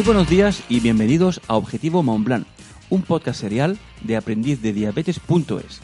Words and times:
Muy 0.00 0.06
buenos 0.06 0.30
días 0.30 0.62
y 0.70 0.80
bienvenidos 0.80 1.42
a 1.46 1.56
Objetivo 1.56 2.02
Mont 2.02 2.24
Blanc, 2.24 2.46
un 2.88 3.02
podcast 3.02 3.38
serial 3.38 3.78
de 4.02 4.16
aprendiz 4.16 4.62
de 4.62 4.72
diabetes.es. 4.72 5.82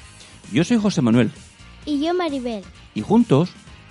Yo 0.51 0.65
soy 0.65 0.79
José 0.79 1.03
Manuel. 1.03 1.31
Y 1.85 2.01
yo 2.01 2.15
Maribel. 2.15 2.65
Y 2.95 3.03
juntos 3.03 3.51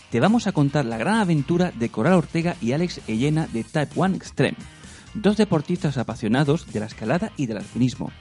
te 0.09 0.19
vamos 0.19 0.47
a 0.47 0.51
contar 0.51 0.83
la 0.85 0.97
gran 0.97 1.19
aventura 1.19 1.71
de 1.75 1.89
Coral 1.89 2.13
Ortega 2.13 2.55
y 2.59 2.71
Alex 2.71 3.01
Ellena 3.07 3.45
de 3.53 3.63
Type 3.63 3.91
1 3.93 4.15
Extreme, 4.15 4.57
dos 5.13 5.37
deportistas 5.37 5.99
apasionados 5.99 6.73
de 6.73 6.79
la 6.79 6.87
escalada 6.87 7.31
y 7.37 7.45
del 7.45 7.57
alpinismo, 7.57 8.11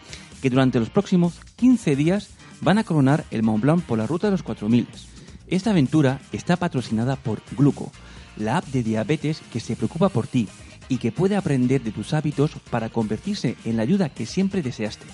que 0.42 0.50
durante 0.50 0.80
los 0.80 0.90
próximos 0.90 1.40
15 1.56 1.96
días 1.96 2.28
van 2.60 2.76
a 2.76 2.84
coronar 2.84 3.24
el 3.30 3.42
Mont 3.42 3.62
Blanc 3.62 3.82
por 3.82 3.96
la 3.96 4.06
ruta 4.06 4.26
de 4.26 4.32
los 4.32 4.42
4000. 4.42 4.86
Esta 5.46 5.70
aventura 5.70 6.20
está 6.32 6.56
patrocinada 6.56 7.16
por 7.16 7.40
Gluco, 7.56 7.90
la 8.36 8.58
app 8.58 8.66
de 8.66 8.82
diabetes 8.82 9.40
que 9.50 9.60
se 9.60 9.74
preocupa 9.74 10.10
por 10.10 10.26
ti 10.26 10.48
y 10.88 10.98
que 10.98 11.12
puede 11.12 11.36
aprender 11.36 11.82
de 11.82 11.92
tus 11.92 12.12
hábitos 12.14 12.52
para 12.70 12.88
convertirse 12.88 13.56
en 13.64 13.76
la 13.76 13.82
ayuda 13.82 14.08
que 14.08 14.26
siempre 14.26 14.62
deseaste. 14.62 15.06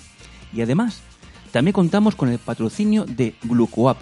Y 0.53 0.61
además, 0.61 1.01
también 1.51 1.73
contamos 1.73 2.15
con 2.15 2.29
el 2.29 2.39
patrocinio 2.39 3.05
de 3.05 3.35
GlucoApp, 3.43 3.99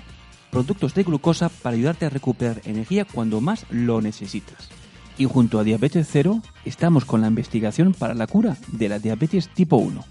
productos 0.51 0.93
de 0.93 1.03
glucosa 1.03 1.49
para 1.49 1.75
ayudarte 1.75 2.05
a 2.05 2.09
recuperar 2.09 2.61
energía 2.65 3.05
cuando 3.05 3.41
más 3.41 3.65
lo 3.69 4.01
necesitas. 4.01 4.69
Y 5.17 5.25
junto 5.25 5.59
a 5.59 5.63
Diabetes 5.63 6.07
Cero, 6.09 6.41
estamos 6.63 7.05
con 7.05 7.21
la 7.21 7.27
investigación 7.27 7.93
para 7.93 8.13
la 8.13 8.27
cura 8.27 8.57
de 8.71 8.87
la 8.87 8.99
diabetes 8.99 9.49
tipo 9.49 9.75
1. 9.75 10.03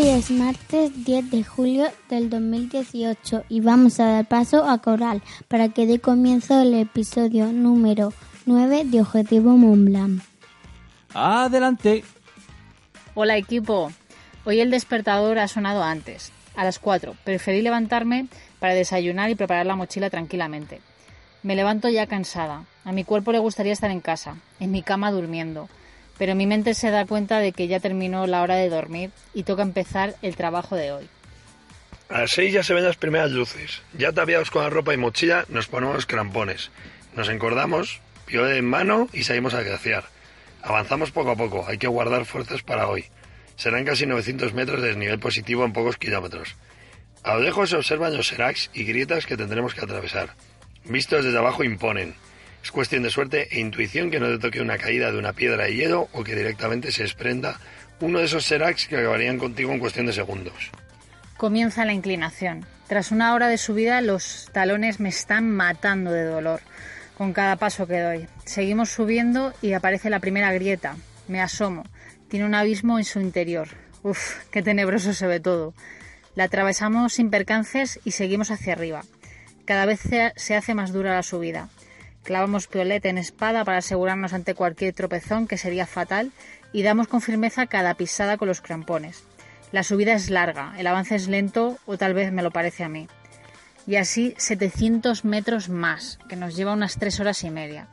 Hoy 0.00 0.08
es 0.08 0.30
martes 0.30 1.04
10 1.04 1.30
de 1.30 1.44
julio 1.44 1.84
del 2.08 2.30
2018 2.30 3.44
y 3.50 3.60
vamos 3.60 4.00
a 4.00 4.06
dar 4.06 4.26
paso 4.26 4.64
a 4.64 4.78
Coral 4.78 5.22
para 5.46 5.68
que 5.68 5.86
dé 5.86 5.98
comienzo 5.98 6.58
el 6.62 6.72
episodio 6.72 7.52
número 7.52 8.14
9 8.46 8.84
de 8.86 9.02
Objetivo 9.02 9.58
Montblanc. 9.58 10.22
¡Adelante! 11.12 12.02
Hola 13.12 13.36
equipo, 13.36 13.92
hoy 14.46 14.60
el 14.60 14.70
despertador 14.70 15.38
ha 15.38 15.48
sonado 15.48 15.82
antes, 15.82 16.32
a 16.56 16.64
las 16.64 16.78
4. 16.78 17.14
Preferí 17.22 17.60
levantarme 17.60 18.26
para 18.58 18.72
desayunar 18.72 19.28
y 19.28 19.34
preparar 19.34 19.66
la 19.66 19.76
mochila 19.76 20.08
tranquilamente. 20.08 20.80
Me 21.42 21.56
levanto 21.56 21.90
ya 21.90 22.06
cansada. 22.06 22.64
A 22.84 22.92
mi 22.92 23.04
cuerpo 23.04 23.32
le 23.32 23.38
gustaría 23.38 23.74
estar 23.74 23.90
en 23.90 24.00
casa, 24.00 24.36
en 24.60 24.70
mi 24.70 24.82
cama 24.82 25.12
durmiendo 25.12 25.68
pero 26.20 26.34
mi 26.34 26.46
mente 26.46 26.74
se 26.74 26.90
da 26.90 27.06
cuenta 27.06 27.38
de 27.38 27.52
que 27.52 27.66
ya 27.66 27.80
terminó 27.80 28.26
la 28.26 28.42
hora 28.42 28.56
de 28.56 28.68
dormir 28.68 29.10
y 29.32 29.44
toca 29.44 29.62
empezar 29.62 30.16
el 30.20 30.36
trabajo 30.36 30.76
de 30.76 30.92
hoy. 30.92 31.08
A 32.10 32.20
las 32.20 32.32
seis 32.32 32.52
ya 32.52 32.62
se 32.62 32.74
ven 32.74 32.84
las 32.84 32.98
primeras 32.98 33.30
luces. 33.30 33.80
Ya 33.96 34.10
ataviados 34.10 34.50
con 34.50 34.62
la 34.62 34.68
ropa 34.68 34.92
y 34.92 34.98
mochila, 34.98 35.46
nos 35.48 35.68
ponemos 35.68 36.04
crampones. 36.04 36.70
Nos 37.16 37.30
encordamos, 37.30 38.02
piola 38.26 38.54
en 38.54 38.66
mano 38.66 39.08
y 39.14 39.22
salimos 39.22 39.54
a 39.54 39.62
glaciar. 39.62 40.04
Avanzamos 40.60 41.10
poco 41.10 41.30
a 41.30 41.36
poco, 41.36 41.64
hay 41.66 41.78
que 41.78 41.88
guardar 41.88 42.26
fuerzas 42.26 42.62
para 42.62 42.86
hoy. 42.86 43.06
Serán 43.56 43.86
casi 43.86 44.04
900 44.04 44.52
metros 44.52 44.82
de 44.82 44.88
desnivel 44.88 45.20
positivo 45.20 45.64
en 45.64 45.72
pocos 45.72 45.96
kilómetros. 45.96 46.54
A 47.22 47.32
lo 47.36 47.40
lejos 47.40 47.70
se 47.70 47.76
observan 47.76 48.14
los 48.14 48.28
seracs 48.28 48.68
y 48.74 48.84
grietas 48.84 49.24
que 49.24 49.38
tendremos 49.38 49.72
que 49.72 49.80
atravesar. 49.80 50.34
Vistos 50.84 51.24
desde 51.24 51.38
abajo 51.38 51.64
imponen. 51.64 52.14
Es 52.62 52.70
cuestión 52.70 53.02
de 53.02 53.10
suerte 53.10 53.48
e 53.50 53.60
intuición 53.60 54.10
que 54.10 54.20
no 54.20 54.26
te 54.28 54.38
toque 54.38 54.60
una 54.60 54.78
caída 54.78 55.10
de 55.10 55.18
una 55.18 55.32
piedra 55.32 55.64
de 55.64 55.74
hielo 55.74 56.08
o 56.12 56.22
que 56.22 56.36
directamente 56.36 56.92
se 56.92 57.02
desprenda 57.02 57.58
uno 58.00 58.18
de 58.18 58.26
esos 58.26 58.44
seracs 58.44 58.86
que 58.86 58.96
acabarían 58.96 59.38
contigo 59.38 59.72
en 59.72 59.78
cuestión 59.78 60.06
de 60.06 60.12
segundos. 60.12 60.70
Comienza 61.36 61.84
la 61.84 61.92
inclinación. 61.92 62.66
Tras 62.86 63.12
una 63.12 63.34
hora 63.34 63.48
de 63.48 63.56
subida, 63.56 64.00
los 64.00 64.48
talones 64.52 65.00
me 65.00 65.08
están 65.08 65.50
matando 65.50 66.10
de 66.12 66.24
dolor 66.24 66.60
con 67.16 67.32
cada 67.32 67.56
paso 67.56 67.86
que 67.86 68.00
doy. 68.00 68.26
Seguimos 68.44 68.90
subiendo 68.90 69.52
y 69.62 69.74
aparece 69.74 70.10
la 70.10 70.20
primera 70.20 70.52
grieta. 70.52 70.96
Me 71.28 71.40
asomo. 71.40 71.84
Tiene 72.28 72.46
un 72.46 72.54
abismo 72.54 72.98
en 72.98 73.04
su 73.04 73.20
interior. 73.20 73.68
Uf, 74.02 74.46
qué 74.50 74.62
tenebroso 74.62 75.12
se 75.12 75.26
ve 75.26 75.38
todo. 75.38 75.74
La 76.34 76.44
atravesamos 76.44 77.12
sin 77.12 77.30
percances 77.30 78.00
y 78.04 78.12
seguimos 78.12 78.50
hacia 78.50 78.72
arriba. 78.72 79.02
Cada 79.66 79.84
vez 79.84 80.00
se 80.36 80.56
hace 80.56 80.74
más 80.74 80.92
dura 80.92 81.14
la 81.14 81.22
subida. 81.22 81.68
Clavamos 82.22 82.66
piolete 82.66 83.08
en 83.08 83.18
espada 83.18 83.64
para 83.64 83.78
asegurarnos 83.78 84.32
ante 84.32 84.54
cualquier 84.54 84.94
tropezón 84.94 85.46
que 85.46 85.58
sería 85.58 85.86
fatal 85.86 86.32
y 86.72 86.82
damos 86.82 87.08
con 87.08 87.20
firmeza 87.20 87.66
cada 87.66 87.94
pisada 87.94 88.36
con 88.36 88.48
los 88.48 88.60
crampones. 88.60 89.24
La 89.72 89.82
subida 89.82 90.14
es 90.14 90.30
larga, 90.30 90.74
el 90.78 90.86
avance 90.86 91.14
es 91.14 91.28
lento 91.28 91.78
o 91.86 91.96
tal 91.96 92.14
vez 92.14 92.32
me 92.32 92.42
lo 92.42 92.50
parece 92.50 92.84
a 92.84 92.88
mí. 92.88 93.08
Y 93.86 93.96
así 93.96 94.34
700 94.36 95.24
metros 95.24 95.68
más, 95.68 96.18
que 96.28 96.36
nos 96.36 96.54
lleva 96.54 96.72
unas 96.72 96.96
tres 96.98 97.18
horas 97.20 97.42
y 97.44 97.50
media. 97.50 97.88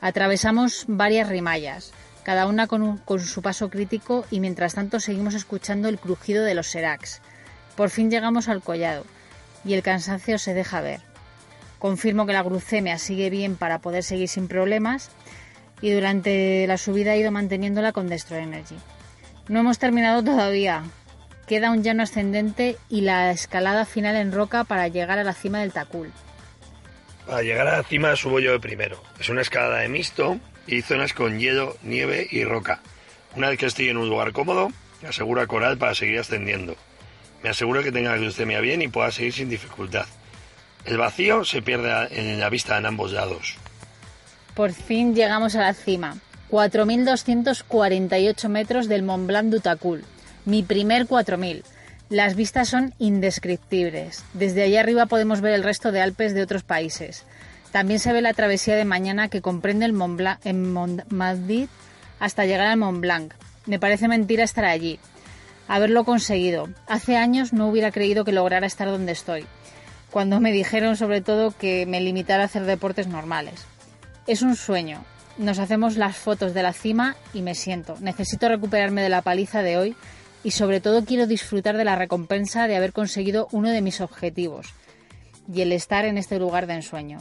Atravesamos 0.00 0.84
varias 0.88 1.28
rimallas, 1.28 1.92
cada 2.22 2.46
una 2.46 2.66
con 2.66 3.20
su 3.20 3.42
paso 3.42 3.70
crítico 3.70 4.26
y 4.30 4.40
mientras 4.40 4.74
tanto 4.74 5.00
seguimos 5.00 5.34
escuchando 5.34 5.88
el 5.88 5.98
crujido 5.98 6.44
de 6.44 6.54
los 6.54 6.68
seracs. 6.68 7.22
Por 7.76 7.90
fin 7.90 8.10
llegamos 8.10 8.48
al 8.48 8.62
collado 8.62 9.04
y 9.64 9.74
el 9.74 9.82
cansancio 9.82 10.38
se 10.38 10.54
deja 10.54 10.80
ver. 10.80 11.00
Confirmo 11.78 12.26
que 12.26 12.32
la 12.32 12.42
glucemia 12.42 12.98
sigue 12.98 13.30
bien 13.30 13.56
para 13.56 13.80
poder 13.80 14.02
seguir 14.02 14.28
sin 14.28 14.48
problemas 14.48 15.10
y 15.80 15.90
durante 15.90 16.66
la 16.66 16.78
subida 16.78 17.14
he 17.14 17.18
ido 17.18 17.30
manteniéndola 17.30 17.92
con 17.92 18.08
Destro 18.08 18.36
Energy. 18.36 18.76
No 19.48 19.60
hemos 19.60 19.78
terminado 19.78 20.24
todavía. 20.24 20.84
Queda 21.46 21.70
un 21.70 21.82
llano 21.82 22.02
ascendente 22.02 22.76
y 22.88 23.02
la 23.02 23.30
escalada 23.30 23.84
final 23.84 24.16
en 24.16 24.32
roca 24.32 24.64
para 24.64 24.88
llegar 24.88 25.18
a 25.18 25.24
la 25.24 25.34
cima 25.34 25.60
del 25.60 25.72
Tacul. 25.72 26.10
Para 27.26 27.42
llegar 27.42 27.68
a 27.68 27.76
la 27.76 27.82
cima 27.82 28.16
subo 28.16 28.40
yo 28.40 28.52
de 28.52 28.60
primero. 28.60 29.00
Es 29.20 29.28
una 29.28 29.42
escalada 29.42 29.78
de 29.78 29.88
mixto 29.88 30.38
y 30.66 30.82
zonas 30.82 31.12
con 31.12 31.38
hielo, 31.38 31.76
nieve 31.82 32.26
y 32.30 32.44
roca. 32.44 32.80
Una 33.36 33.50
vez 33.50 33.58
que 33.58 33.66
estoy 33.66 33.88
en 33.88 33.98
un 33.98 34.08
lugar 34.08 34.32
cómodo, 34.32 34.70
aseguro 35.06 35.40
a 35.40 35.46
Coral 35.46 35.76
para 35.76 35.94
seguir 35.94 36.18
ascendiendo. 36.18 36.76
Me 37.42 37.50
aseguro 37.50 37.82
que 37.82 37.92
tenga 37.92 38.10
la 38.10 38.16
glucemia 38.16 38.60
bien 38.60 38.82
y 38.82 38.88
pueda 38.88 39.10
seguir 39.12 39.32
sin 39.32 39.48
dificultad. 39.48 40.06
El 40.84 40.98
vacío 40.98 41.44
se 41.44 41.62
pierde 41.62 42.08
en 42.10 42.38
la 42.38 42.48
vista 42.48 42.78
en 42.78 42.86
ambos 42.86 43.12
lados. 43.12 43.56
Por 44.54 44.72
fin 44.72 45.14
llegamos 45.14 45.54
a 45.56 45.60
la 45.60 45.74
cima. 45.74 46.16
4.248 46.50 48.48
metros 48.48 48.88
del 48.88 49.02
Mont 49.02 49.26
Blanc 49.26 49.50
d'Utacul. 49.50 50.04
Mi 50.44 50.62
primer 50.62 51.06
4.000. 51.08 51.62
Las 52.08 52.36
vistas 52.36 52.68
son 52.68 52.94
indescriptibles. 52.98 54.24
Desde 54.32 54.62
allá 54.62 54.80
arriba 54.80 55.06
podemos 55.06 55.40
ver 55.40 55.54
el 55.54 55.64
resto 55.64 55.90
de 55.90 56.00
Alpes 56.00 56.34
de 56.34 56.42
otros 56.42 56.62
países. 56.62 57.24
También 57.72 57.98
se 57.98 58.12
ve 58.12 58.22
la 58.22 58.32
travesía 58.32 58.76
de 58.76 58.84
mañana 58.84 59.28
que 59.28 59.42
comprende 59.42 59.84
el 59.84 59.92
Mont 59.92 60.16
Blanc 60.16 60.38
en 60.44 60.72
Mont 60.72 61.02
Madrid 61.10 61.68
hasta 62.20 62.46
llegar 62.46 62.68
al 62.68 62.78
Mont 62.78 63.00
Blanc. 63.00 63.34
Me 63.66 63.80
parece 63.80 64.06
mentira 64.06 64.44
estar 64.44 64.64
allí. 64.64 65.00
Haberlo 65.66 66.04
conseguido. 66.04 66.68
Hace 66.86 67.16
años 67.16 67.52
no 67.52 67.66
hubiera 67.68 67.90
creído 67.90 68.24
que 68.24 68.30
lograra 68.30 68.68
estar 68.68 68.86
donde 68.86 69.10
estoy 69.10 69.46
cuando 70.16 70.40
me 70.40 70.50
dijeron 70.50 70.96
sobre 70.96 71.20
todo 71.20 71.50
que 71.50 71.84
me 71.84 72.00
limitara 72.00 72.44
a 72.44 72.46
hacer 72.46 72.64
deportes 72.64 73.06
normales. 73.06 73.66
Es 74.26 74.40
un 74.40 74.56
sueño. 74.56 75.04
Nos 75.36 75.58
hacemos 75.58 75.98
las 75.98 76.16
fotos 76.16 76.54
de 76.54 76.62
la 76.62 76.72
cima 76.72 77.16
y 77.34 77.42
me 77.42 77.54
siento. 77.54 77.96
Necesito 78.00 78.48
recuperarme 78.48 79.02
de 79.02 79.10
la 79.10 79.20
paliza 79.20 79.60
de 79.60 79.76
hoy 79.76 79.94
y 80.42 80.52
sobre 80.52 80.80
todo 80.80 81.04
quiero 81.04 81.26
disfrutar 81.26 81.76
de 81.76 81.84
la 81.84 81.96
recompensa 81.96 82.66
de 82.66 82.76
haber 82.76 82.94
conseguido 82.94 83.46
uno 83.52 83.68
de 83.68 83.82
mis 83.82 84.00
objetivos 84.00 84.72
y 85.52 85.60
el 85.60 85.70
estar 85.70 86.06
en 86.06 86.16
este 86.16 86.38
lugar 86.38 86.66
de 86.66 86.76
ensueño. 86.76 87.18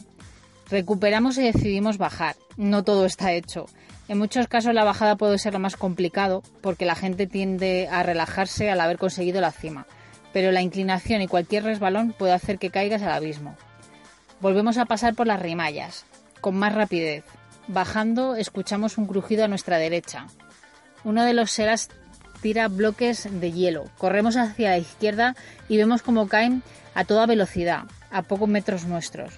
Recuperamos 0.70 1.38
y 1.38 1.44
decidimos 1.44 1.98
bajar. 1.98 2.38
No 2.56 2.86
todo 2.86 3.06
está 3.06 3.34
hecho. 3.34 3.66
En 4.08 4.20
muchos 4.20 4.48
casos 4.48 4.74
la 4.74 4.86
bajada 4.86 5.18
puede 5.18 5.38
ser 5.38 5.52
lo 5.52 5.60
más 5.60 5.76
complicado 5.76 6.44
porque 6.62 6.86
la 6.86 6.96
gente 6.96 7.28
tiende 7.28 7.90
a 7.92 8.04
relajarse 8.04 8.70
al 8.70 8.80
haber 8.80 8.98
conseguido 8.98 9.42
la 9.42 9.52
cima 9.52 9.86
pero 10.36 10.52
la 10.52 10.62
inclinación 10.62 11.22
y 11.22 11.30
cualquier 11.30 11.64
resbalón 11.64 12.12
puede 12.12 12.34
hacer 12.34 12.60
que 12.60 12.70
caigas 12.70 13.02
al 13.02 13.14
abismo. 13.14 13.56
Volvemos 14.42 14.78
a 14.78 14.84
pasar 14.84 15.16
por 15.16 15.28
las 15.28 15.42
rimallas, 15.42 16.04
con 16.42 16.58
más 16.58 16.76
rapidez. 16.76 17.24
Bajando, 17.70 18.36
escuchamos 18.36 18.98
un 18.98 19.08
crujido 19.08 19.46
a 19.46 19.48
nuestra 19.48 19.78
derecha. 19.78 20.28
Uno 21.06 21.24
de 21.24 21.34
los 21.34 21.52
seras 21.52 21.88
tira 22.42 22.68
bloques 22.68 23.30
de 23.32 23.54
hielo. 23.54 23.86
Corremos 23.98 24.36
hacia 24.36 24.72
la 24.72 24.78
izquierda 24.78 25.38
y 25.70 25.78
vemos 25.78 26.02
cómo 26.02 26.28
caen 26.28 26.64
a 26.96 27.06
toda 27.06 27.28
velocidad, 27.28 27.84
a 28.12 28.24
pocos 28.24 28.50
metros 28.50 28.84
nuestros. 28.84 29.36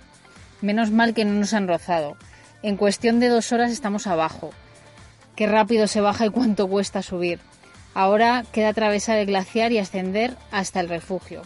Menos 0.62 0.90
mal 0.90 1.14
que 1.14 1.26
no 1.26 1.34
nos 1.34 1.54
han 1.54 1.68
rozado. 1.68 2.18
En 2.64 2.76
cuestión 2.76 3.20
de 3.20 3.30
dos 3.30 3.52
horas 3.52 3.72
estamos 3.72 4.08
abajo. 4.08 4.50
Qué 5.36 5.46
rápido 5.46 5.86
se 5.86 6.02
baja 6.02 6.26
y 6.26 6.32
cuánto 6.32 6.68
cuesta 6.68 7.04
subir. 7.04 7.40
Ahora 7.98 8.46
queda 8.52 8.70
atravesar 8.70 9.18
el 9.18 9.26
glaciar 9.26 9.72
y 9.72 9.80
ascender 9.80 10.38
hasta 10.52 10.82
el 10.82 10.88
refugio. 10.88 11.42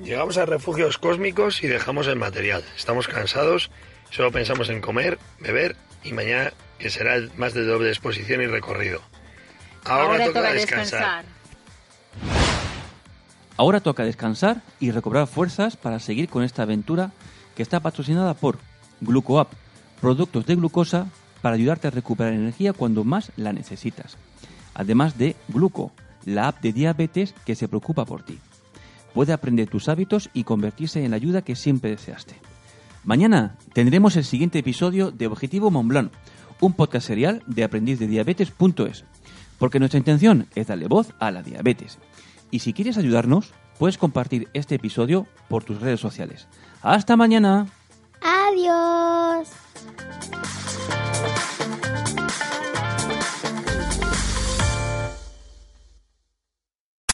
Llegamos 0.00 0.38
a 0.38 0.46
refugios 0.46 0.96
cósmicos 0.96 1.62
y 1.62 1.66
dejamos 1.66 2.06
el 2.06 2.16
material. 2.16 2.64
Estamos 2.78 3.08
cansados, 3.08 3.70
solo 4.08 4.32
pensamos 4.32 4.70
en 4.70 4.80
comer, 4.80 5.18
beber 5.38 5.76
y 6.02 6.14
mañana 6.14 6.54
que 6.78 6.88
será 6.88 7.18
más 7.36 7.52
de 7.52 7.66
doble 7.66 7.90
exposición 7.90 8.40
y 8.40 8.46
recorrido. 8.46 9.02
Ahora, 9.84 10.24
toca, 10.24 10.50
descansar. 10.54 11.26
Ahora 13.58 13.80
toca 13.80 14.04
descansar 14.04 14.62
y 14.80 14.92
recobrar 14.92 15.26
fuerzas 15.26 15.76
para 15.76 15.98
seguir 15.98 16.30
con 16.30 16.42
esta 16.42 16.62
aventura 16.62 17.10
que 17.54 17.62
está 17.62 17.80
patrocinada 17.80 18.32
por 18.32 18.58
GlucoApp, 19.02 19.52
productos 20.00 20.46
de 20.46 20.54
glucosa 20.54 21.08
para 21.42 21.56
ayudarte 21.56 21.88
a 21.88 21.90
recuperar 21.90 22.32
energía 22.32 22.72
cuando 22.72 23.04
más 23.04 23.30
la 23.36 23.52
necesitas. 23.52 24.16
Además 24.78 25.18
de 25.18 25.36
Gluco, 25.48 25.92
la 26.24 26.48
app 26.48 26.62
de 26.62 26.72
diabetes 26.72 27.34
que 27.44 27.54
se 27.54 27.68
preocupa 27.68 28.06
por 28.06 28.22
ti. 28.22 28.38
Puede 29.12 29.32
aprender 29.32 29.68
tus 29.68 29.88
hábitos 29.88 30.30
y 30.32 30.44
convertirse 30.44 31.04
en 31.04 31.10
la 31.10 31.16
ayuda 31.16 31.42
que 31.42 31.56
siempre 31.56 31.90
deseaste. 31.90 32.36
Mañana 33.04 33.56
tendremos 33.72 34.16
el 34.16 34.24
siguiente 34.24 34.60
episodio 34.60 35.10
de 35.10 35.26
Objetivo 35.26 35.70
Montblanc, 35.70 36.12
un 36.60 36.72
podcast 36.74 37.06
serial 37.08 37.42
de 37.46 37.64
aprendizdediabetes.es, 37.64 39.04
porque 39.58 39.80
nuestra 39.80 39.98
intención 39.98 40.46
es 40.54 40.68
darle 40.68 40.86
voz 40.86 41.12
a 41.18 41.30
la 41.32 41.42
diabetes. 41.42 41.98
Y 42.50 42.60
si 42.60 42.72
quieres 42.72 42.98
ayudarnos, 42.98 43.52
puedes 43.78 43.98
compartir 43.98 44.48
este 44.54 44.76
episodio 44.76 45.26
por 45.48 45.64
tus 45.64 45.80
redes 45.80 46.00
sociales. 46.00 46.46
¡Hasta 46.82 47.16
mañana! 47.16 47.66
Adiós. 48.22 49.48